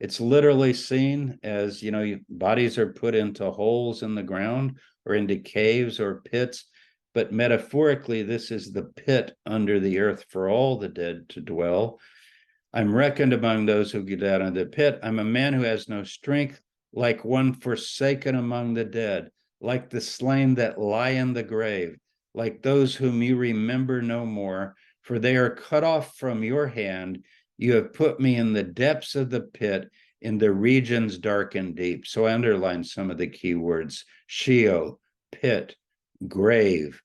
[0.00, 5.14] It's literally seen as, you know, bodies are put into holes in the ground or
[5.14, 6.64] into caves or pits
[7.18, 11.98] but metaphorically, this is the pit under the earth for all the dead to dwell.
[12.72, 15.00] I'm reckoned among those who get out of the pit.
[15.02, 16.60] I'm a man who has no strength,
[16.92, 19.30] like one forsaken among the dead,
[19.60, 21.96] like the slain that lie in the grave,
[22.34, 24.76] like those whom you remember no more,
[25.08, 27.24] for they are cut off from your hand.
[27.56, 29.88] You have put me in the depths of the pit,
[30.20, 32.06] in the regions dark and deep.
[32.06, 35.00] So I underline some of the key words Sheol,
[35.32, 35.74] pit,
[36.28, 37.00] grave,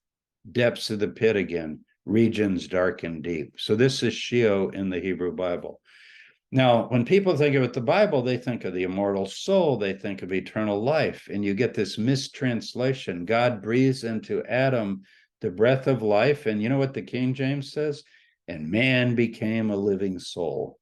[0.52, 3.54] depths of the pit again, regions dark and deep.
[3.56, 5.80] So this is Sheol in the Hebrew Bible.
[6.52, 9.94] Now, when people think of it, the Bible, they think of the immortal soul, they
[9.94, 13.24] think of eternal life, and you get this mistranslation.
[13.24, 15.04] God breathes into Adam
[15.40, 16.46] the breath of life.
[16.46, 18.02] And you know what the King James says?
[18.48, 20.78] And man became a living soul.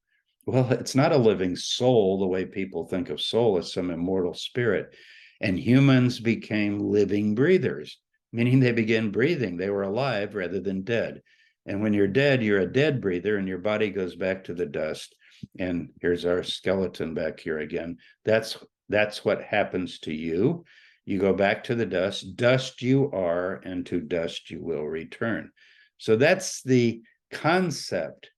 [0.47, 4.35] Well, it's not a living soul the way people think of soul as some immortal
[4.35, 4.95] spirit.
[5.41, 7.99] And humans became living breathers,
[8.33, 9.57] meaning they began breathing.
[9.57, 11.23] They were alive rather than dead.
[11.67, 14.67] And when you're dead, you're a dead breather and your body goes back to the
[14.67, 15.15] dust.
[15.59, 17.99] And here's our skeleton back here again.
[18.25, 18.57] That's
[18.89, 20.65] that's what happens to you.
[21.05, 22.37] You go back to the dust.
[22.37, 25.51] Dust you are, and to dust you will return.
[25.99, 28.31] So that's the concept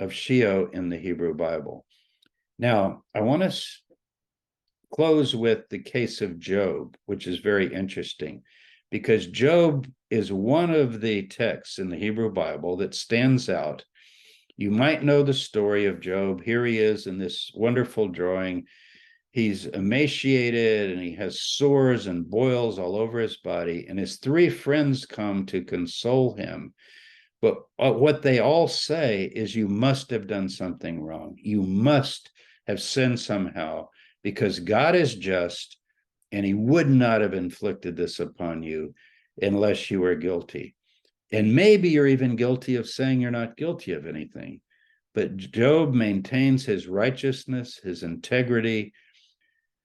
[0.00, 1.84] of Sheol in the Hebrew Bible.
[2.58, 3.60] Now, I want to
[4.92, 8.42] close with the case of Job, which is very interesting
[8.90, 13.84] because Job is one of the texts in the Hebrew Bible that stands out.
[14.56, 16.44] You might know the story of Job.
[16.44, 18.66] Here he is in this wonderful drawing.
[19.34, 23.86] He's emaciated and he has sores and boils all over his body.
[23.88, 26.72] And his three friends come to console him
[27.44, 31.36] but uh, what they all say is you must have done something wrong.
[31.42, 32.30] You must
[32.66, 33.88] have sinned somehow
[34.22, 35.76] because God is just
[36.32, 38.94] and he would not have inflicted this upon you
[39.42, 40.74] unless you were guilty.
[41.32, 44.62] And maybe you're even guilty of saying you're not guilty of anything.
[45.12, 48.94] But Job maintains his righteousness, his integrity,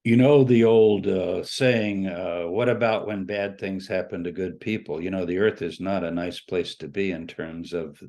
[0.04, 4.60] you know the old uh, saying uh, what about when bad things happen to good
[4.60, 5.02] people?
[5.02, 8.02] You know the earth is not a nice place to be in terms of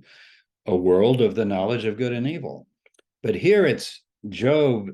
[0.67, 2.67] a world of the knowledge of good and evil.
[3.23, 4.91] But here it's job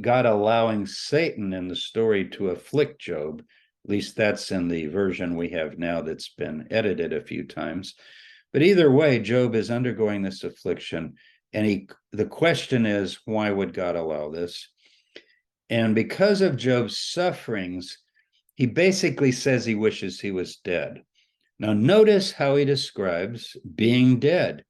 [0.00, 3.40] god allowing satan in the story to afflict job.
[3.84, 7.94] At least that's in the version we have now that's been edited a few times.
[8.52, 11.14] But either way job is undergoing this affliction
[11.54, 14.68] and he the question is why would god allow this
[15.70, 17.98] and because of Job's sufferings,
[18.54, 21.02] he basically says he wishes he was dead.
[21.58, 24.64] Now, notice how he describes being dead.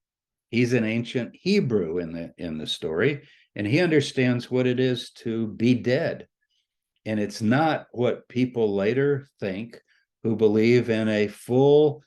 [0.51, 5.11] He's an ancient Hebrew in the in the story, and he understands what it is
[5.11, 6.27] to be dead.
[7.05, 9.81] And it's not what people later think
[10.23, 12.03] who believe in a full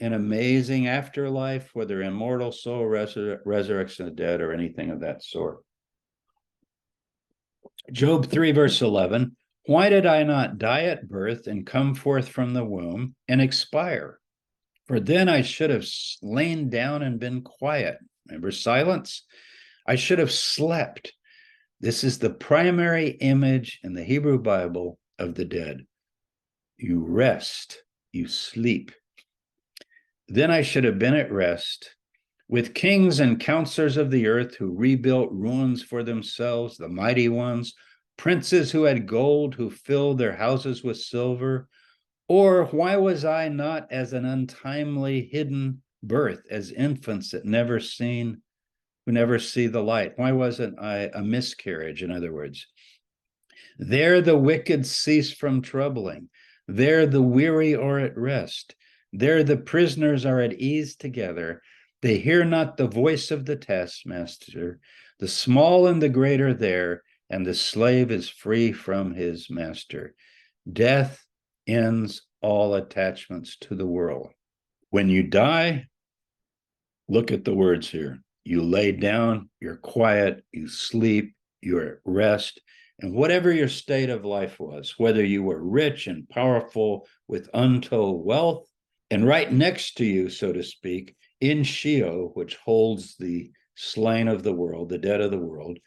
[0.00, 5.22] and amazing afterlife, whether immortal soul, resur- resurrection of the dead, or anything of that
[5.22, 5.58] sort.
[7.90, 9.36] Job 3, verse 11
[9.66, 14.18] Why did I not die at birth and come forth from the womb and expire?
[14.86, 15.86] For then I should have
[16.22, 17.98] lain down and been quiet.
[18.26, 19.24] Remember silence?
[19.86, 21.12] I should have slept.
[21.80, 25.86] This is the primary image in the Hebrew Bible of the dead.
[26.76, 27.82] You rest,
[28.12, 28.92] you sleep.
[30.28, 31.94] Then I should have been at rest
[32.52, 37.72] with kings and counselors of the earth who rebuilt ruins for themselves, the mighty ones,
[38.18, 41.66] princes who had gold, who filled their houses with silver?
[42.28, 48.42] Or why was I not as an untimely hidden birth, as infants that never seen,
[49.06, 50.12] who never see the light?
[50.16, 52.66] Why wasn't I a miscarriage, in other words?
[53.78, 56.28] There the wicked cease from troubling.
[56.68, 58.74] There the weary are at rest.
[59.10, 61.62] There the prisoners are at ease together.
[62.02, 64.80] They hear not the voice of the taskmaster.
[65.20, 70.14] The small and the great are there, and the slave is free from his master.
[70.70, 71.24] Death
[71.66, 74.30] ends all attachments to the world.
[74.90, 75.86] When you die,
[77.08, 78.18] look at the words here.
[78.44, 82.60] You lay down, you're quiet, you sleep, you're at rest.
[82.98, 88.26] And whatever your state of life was, whether you were rich and powerful with untold
[88.26, 88.66] wealth,
[89.10, 94.44] and right next to you, so to speak, in Sheol, which holds the slain of
[94.44, 95.78] the world, the dead of the world,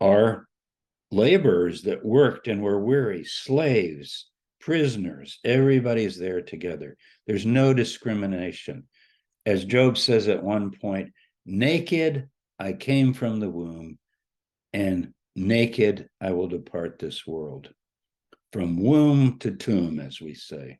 [0.00, 0.48] are
[1.10, 5.38] laborers that worked and were weary, slaves, prisoners.
[5.44, 6.96] Everybody's there together.
[7.26, 8.84] There's no discrimination.
[9.44, 11.12] As Job says at one point,
[11.44, 13.98] naked I came from the womb,
[14.72, 17.68] and naked I will depart this world.
[18.54, 20.78] From womb to tomb, as we say.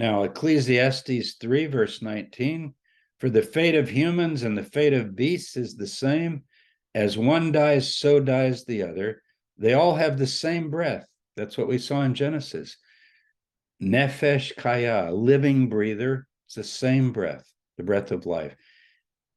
[0.00, 2.72] Now, Ecclesiastes 3, verse 19
[3.18, 6.44] For the fate of humans and the fate of beasts is the same.
[6.94, 9.20] As one dies, so dies the other.
[9.58, 11.06] They all have the same breath.
[11.36, 12.78] That's what we saw in Genesis.
[13.82, 16.26] Nefesh Chaya, living breather.
[16.46, 17.44] It's the same breath,
[17.76, 18.56] the breath of life.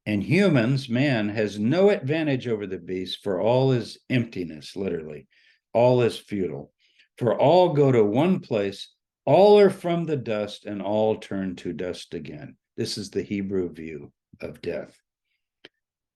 [0.06, 5.28] And humans, man, has no advantage over the beast, for all is emptiness, literally.
[5.74, 6.72] All is futile.
[7.18, 8.93] For all go to one place,
[9.24, 12.56] all are from the dust, and all turn to dust again.
[12.76, 14.96] This is the Hebrew view of death.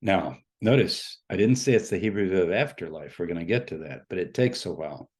[0.03, 3.19] Now, notice I didn't say it's the Hebrew view of afterlife.
[3.19, 5.11] We're going to get to that, but it takes a while.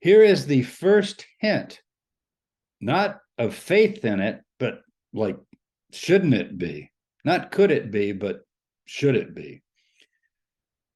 [0.00, 1.80] Here is the first hint,
[2.80, 4.80] not of faith in it, but
[5.12, 5.36] like,
[5.92, 6.90] shouldn't it be?
[7.24, 8.40] Not could it be, but
[8.86, 9.62] should it be?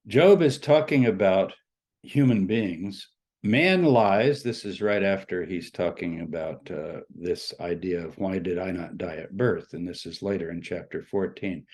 [0.07, 1.53] Job is talking about
[2.01, 3.07] human beings.
[3.45, 4.41] Man lies.
[4.41, 8.97] This is right after he's talking about uh, this idea of why did I not
[8.97, 9.73] die at birth?
[9.73, 11.65] And this is later in chapter 14.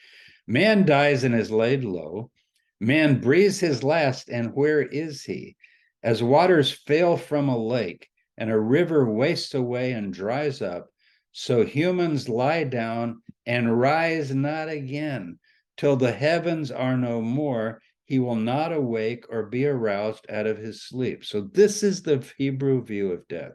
[0.48, 2.32] Man dies and is laid low.
[2.80, 5.58] Man breathes his last, and where is he?
[6.02, 10.88] As waters fail from a lake, and a river wastes away and dries up,
[11.34, 15.38] so humans lie down and rise not again
[15.78, 17.80] till the heavens are no more.
[18.10, 21.24] He will not awake or be aroused out of his sleep.
[21.24, 23.52] So, this is the Hebrew view of death.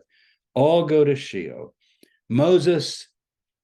[0.54, 1.74] All go to Sheol.
[2.28, 3.08] Moses,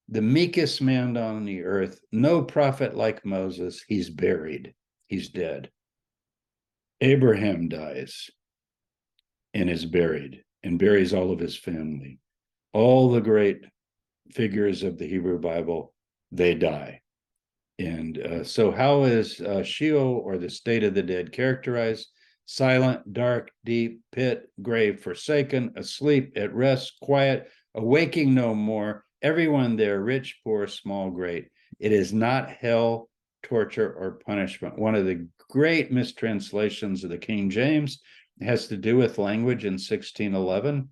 [0.08, 4.74] the meekest man on the earth, no prophet like Moses, he's buried,
[5.06, 5.70] he's dead.
[7.00, 8.28] Abraham dies
[9.54, 12.18] and is buried and buries all of his family.
[12.72, 13.64] All the great
[14.32, 15.94] figures of the Hebrew Bible,
[16.32, 17.00] they die.
[17.80, 22.08] And uh, so, how is uh, Sheol or the state of the dead characterized?
[22.44, 29.06] Silent, dark, deep, pit, grave, forsaken, asleep, at rest, quiet, awaking no more.
[29.22, 31.48] Everyone there, rich, poor, small, great.
[31.78, 33.08] It is not hell,
[33.42, 34.78] torture, or punishment.
[34.78, 38.02] One of the great mistranslations of the King James
[38.42, 40.90] has to do with language in 1611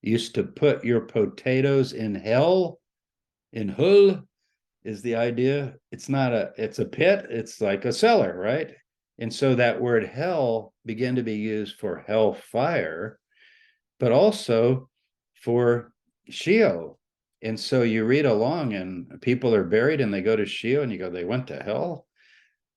[0.00, 2.78] used to put your potatoes in hell
[3.52, 4.22] in hull
[4.84, 8.72] is the idea it's not a it's a pit it's like a cellar right?
[9.18, 13.18] And so that word hell began to be used for hell fire
[13.98, 14.88] but also
[15.42, 15.92] for
[16.28, 16.98] sheol.
[17.42, 20.92] And so you read along and people are buried and they go to sheol and
[20.92, 22.06] you go they went to hell?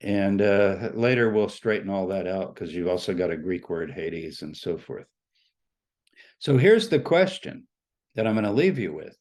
[0.01, 3.91] And uh, later we'll straighten all that out because you've also got a greek word
[3.91, 5.07] hades and so forth.
[6.39, 7.67] So here's the question
[8.15, 9.17] that I'm going to leave you with.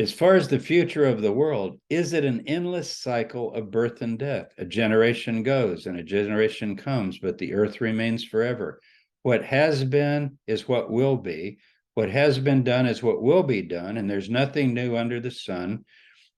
[0.00, 4.00] As far as the future of the world, is it an endless cycle of birth
[4.00, 4.50] and death?
[4.56, 8.80] A generation goes and a generation comes, but the earth remains forever.
[9.24, 11.58] What has been is what will be.
[11.92, 15.30] What has been done is what will be done, and there's nothing new under the
[15.30, 15.84] sun.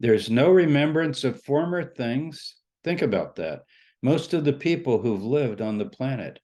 [0.01, 2.57] There's no remembrance of former things.
[2.83, 3.61] Think about that.
[4.03, 6.41] Most of the people who've lived on the planet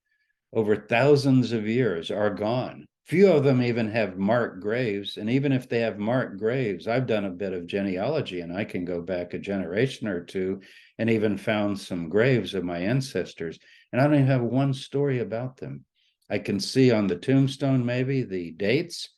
[0.53, 2.87] over thousands of years are gone.
[3.09, 5.17] Few of them even have marked graves.
[5.17, 8.65] And even if they have marked graves, I've done a bit of genealogy and I
[8.65, 10.61] can go back a generation or two
[10.99, 13.59] and even found some graves of my ancestors.
[13.93, 15.87] And I don't even have one story about them.
[16.29, 19.09] I can see on the tombstone maybe the dates,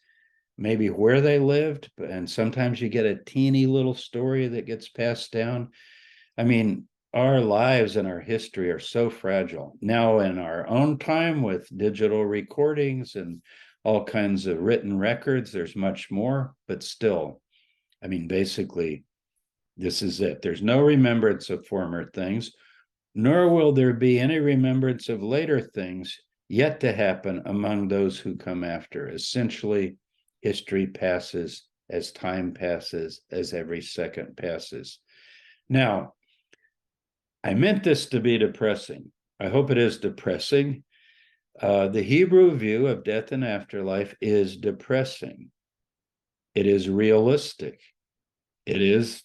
[0.57, 5.33] maybe where they lived, and sometimes you get a teeny little story that gets passed
[5.33, 5.71] down.
[6.39, 9.77] I mean, our lives and our history are so fragile.
[9.81, 13.43] Now, in our own time with digital recordings and
[13.85, 17.41] all kinds of written records, there's much more, but still,
[18.03, 19.05] I mean, basically,
[19.77, 20.43] this is it.
[20.43, 22.53] There's no remembrance of former things,
[23.15, 26.19] nor will there be any remembrance of later things
[26.49, 29.09] yet to happen among those who come after.
[29.09, 29.97] Essentially,
[30.43, 34.99] history passes as time passes, as every second passes.
[35.69, 36.15] Now,
[37.43, 39.11] I meant this to be depressing.
[39.41, 40.85] I hope it is depressing.
[41.61, 45.51] Uh, the Hebrew view of death and afterlife is depressing.
[46.55, 47.81] It is realistic.
[48.65, 49.21] It is,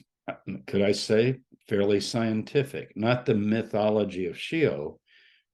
[0.67, 4.99] could I say, fairly scientific, not the mythology of Sheol,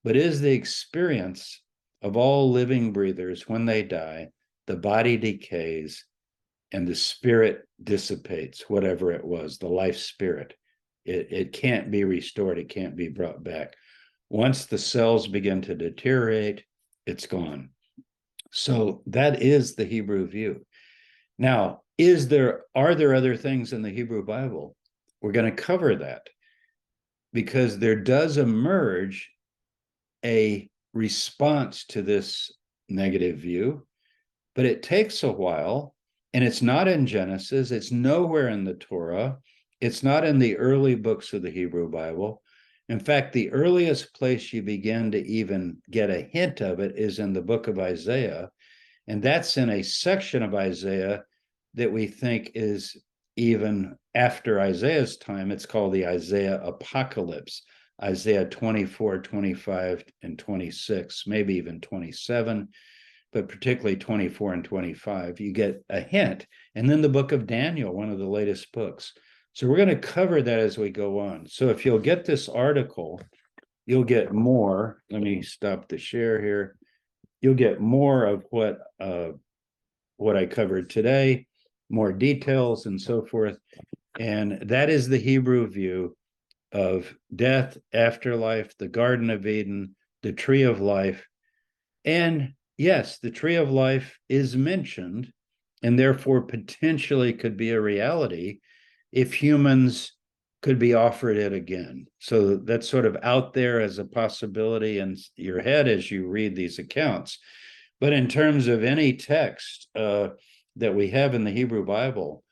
[0.04, 1.62] but is the experience
[2.02, 4.30] of all living breathers when they die,
[4.66, 6.04] the body decays
[6.72, 10.56] and the spirit dissipates, whatever it was, the life spirit.
[11.06, 13.76] It, it can't be restored, it can't be brought back.
[14.30, 16.64] Once the cells begin to deteriorate,
[17.06, 17.70] it's gone.
[18.52, 20.66] So that is the Hebrew view.
[21.38, 24.76] Now, is there are there other things in the Hebrew Bible?
[25.22, 26.28] We're going to cover that
[27.34, 29.30] because there does emerge
[30.26, 32.52] a response to this
[32.90, 33.86] negative view,
[34.56, 35.96] but it takes a while
[36.34, 39.38] and it's not in Genesis, it's nowhere in the Torah.
[39.82, 42.42] It's not in the early books of the Hebrew Bible.
[42.90, 47.20] In fact, the earliest place you begin to even get a hint of it is
[47.20, 48.50] in the book of Isaiah.
[49.08, 51.24] And that's in a section of Isaiah
[51.76, 52.98] that we think is
[53.36, 55.52] even after Isaiah's time.
[55.52, 57.64] It's called the Isaiah Apocalypse,
[58.04, 62.68] Isaiah 24, 25, and 26, maybe even 27,
[63.32, 65.40] but particularly 24 and 25.
[65.40, 66.46] You get a hint.
[66.76, 69.14] And then the book of Daniel, one of the latest books.
[69.54, 71.48] So we're going to cover that as we go on.
[71.48, 73.22] So if you'll get this article,
[73.86, 75.04] you'll get more.
[75.10, 76.76] Let me stop the share here.
[77.42, 79.32] You'll get more of what uh,
[80.18, 81.48] what I covered today,
[81.90, 83.58] more details and so forth.
[84.20, 86.16] And that is the Hebrew view
[86.72, 91.26] of death, afterlife, the Garden of Eden, the tree of life.
[92.06, 95.32] And yes, the tree of life is mentioned
[95.84, 98.60] and therefore potentially could be a reality
[99.12, 100.14] if humans
[100.62, 102.06] could be offered it again.
[102.20, 106.56] So that's sort of out there as a possibility in your head as you read
[106.56, 107.40] these accounts.
[108.00, 110.30] But in terms of any text uh,
[110.76, 112.44] that we have in the Hebrew Bible,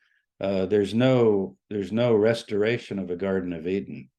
[0.41, 4.10] uh, there's no there's no restoration of a Garden of Eden.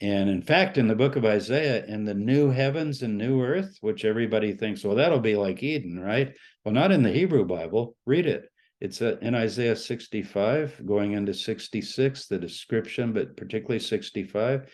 [0.00, 3.78] And in fact, in the book of Isaiah, in the new heavens and new earth,
[3.80, 6.34] which everybody thinks, well, that'll be like Eden, right?
[6.64, 7.96] Well, not in the Hebrew Bible.
[8.04, 8.50] Read it.
[8.84, 14.70] It's uh, in Isaiah 65, going into 66, the description, but particularly 65.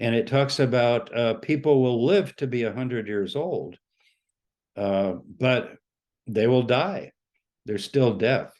[0.00, 3.76] And it talks about uh, people will live to be 100 years old,
[4.76, 5.76] uh, but
[6.26, 7.12] they will die.
[7.64, 8.52] There's still death.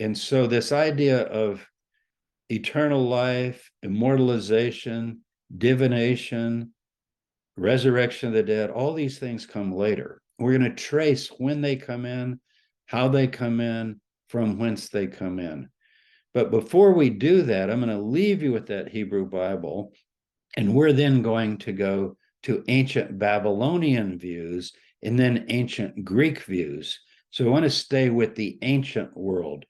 [0.00, 1.64] And so, this idea of
[2.48, 5.20] eternal life, immortalization,
[5.56, 6.70] divinization,
[7.56, 10.20] resurrection of the dead, all these things come later.
[10.40, 12.40] We're going to trace when they come in,
[12.90, 15.68] how they come in, from whence they come in.
[16.34, 19.92] But before we do that, I'm going to leave you with that Hebrew Bible.
[20.56, 24.72] And we're then going to go to ancient Babylonian views
[25.04, 26.98] and then ancient Greek views.
[27.30, 29.66] So I want to stay with the ancient world,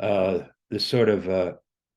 [0.00, 0.38] uh,
[0.70, 1.52] the sort of uh,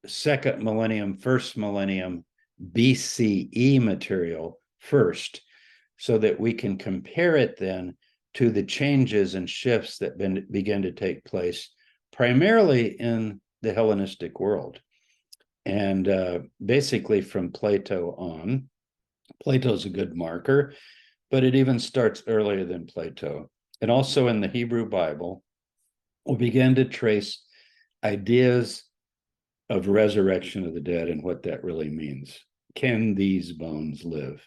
[0.06, 2.26] second millennium, first millennium
[2.74, 5.42] BCE material first,
[5.98, 7.96] so that we can compare it then
[8.36, 11.70] to the changes and shifts that been, begin to take place
[12.14, 14.80] primarily in the Hellenistic world.
[15.66, 18.70] And uh, basically from Plato on,
[19.44, 20.74] Plato's a good marker,
[21.30, 23.50] but it even starts earlier than Plato.
[23.82, 25.44] And also in the Hebrew Bible,
[26.26, 27.44] we'll begin to trace
[28.04, 28.84] ideas
[29.70, 32.40] of resurrection of the dead and what that really means.
[32.76, 34.42] Can these bones live?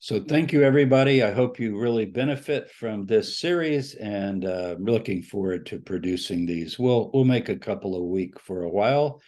[0.00, 1.24] So thank you, everybody.
[1.24, 6.46] I hope you really benefit from this series, and uh, I'm looking forward to producing
[6.46, 6.78] these.
[6.78, 9.20] We'll we'll make a couple a week for a while,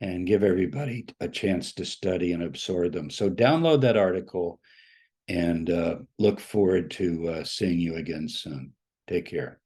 [0.00, 3.10] and give everybody a chance to study and absorb them.
[3.10, 4.60] So download that article,
[5.26, 8.74] and uh, look forward to uh, seeing you again soon.
[9.08, 9.61] Take care.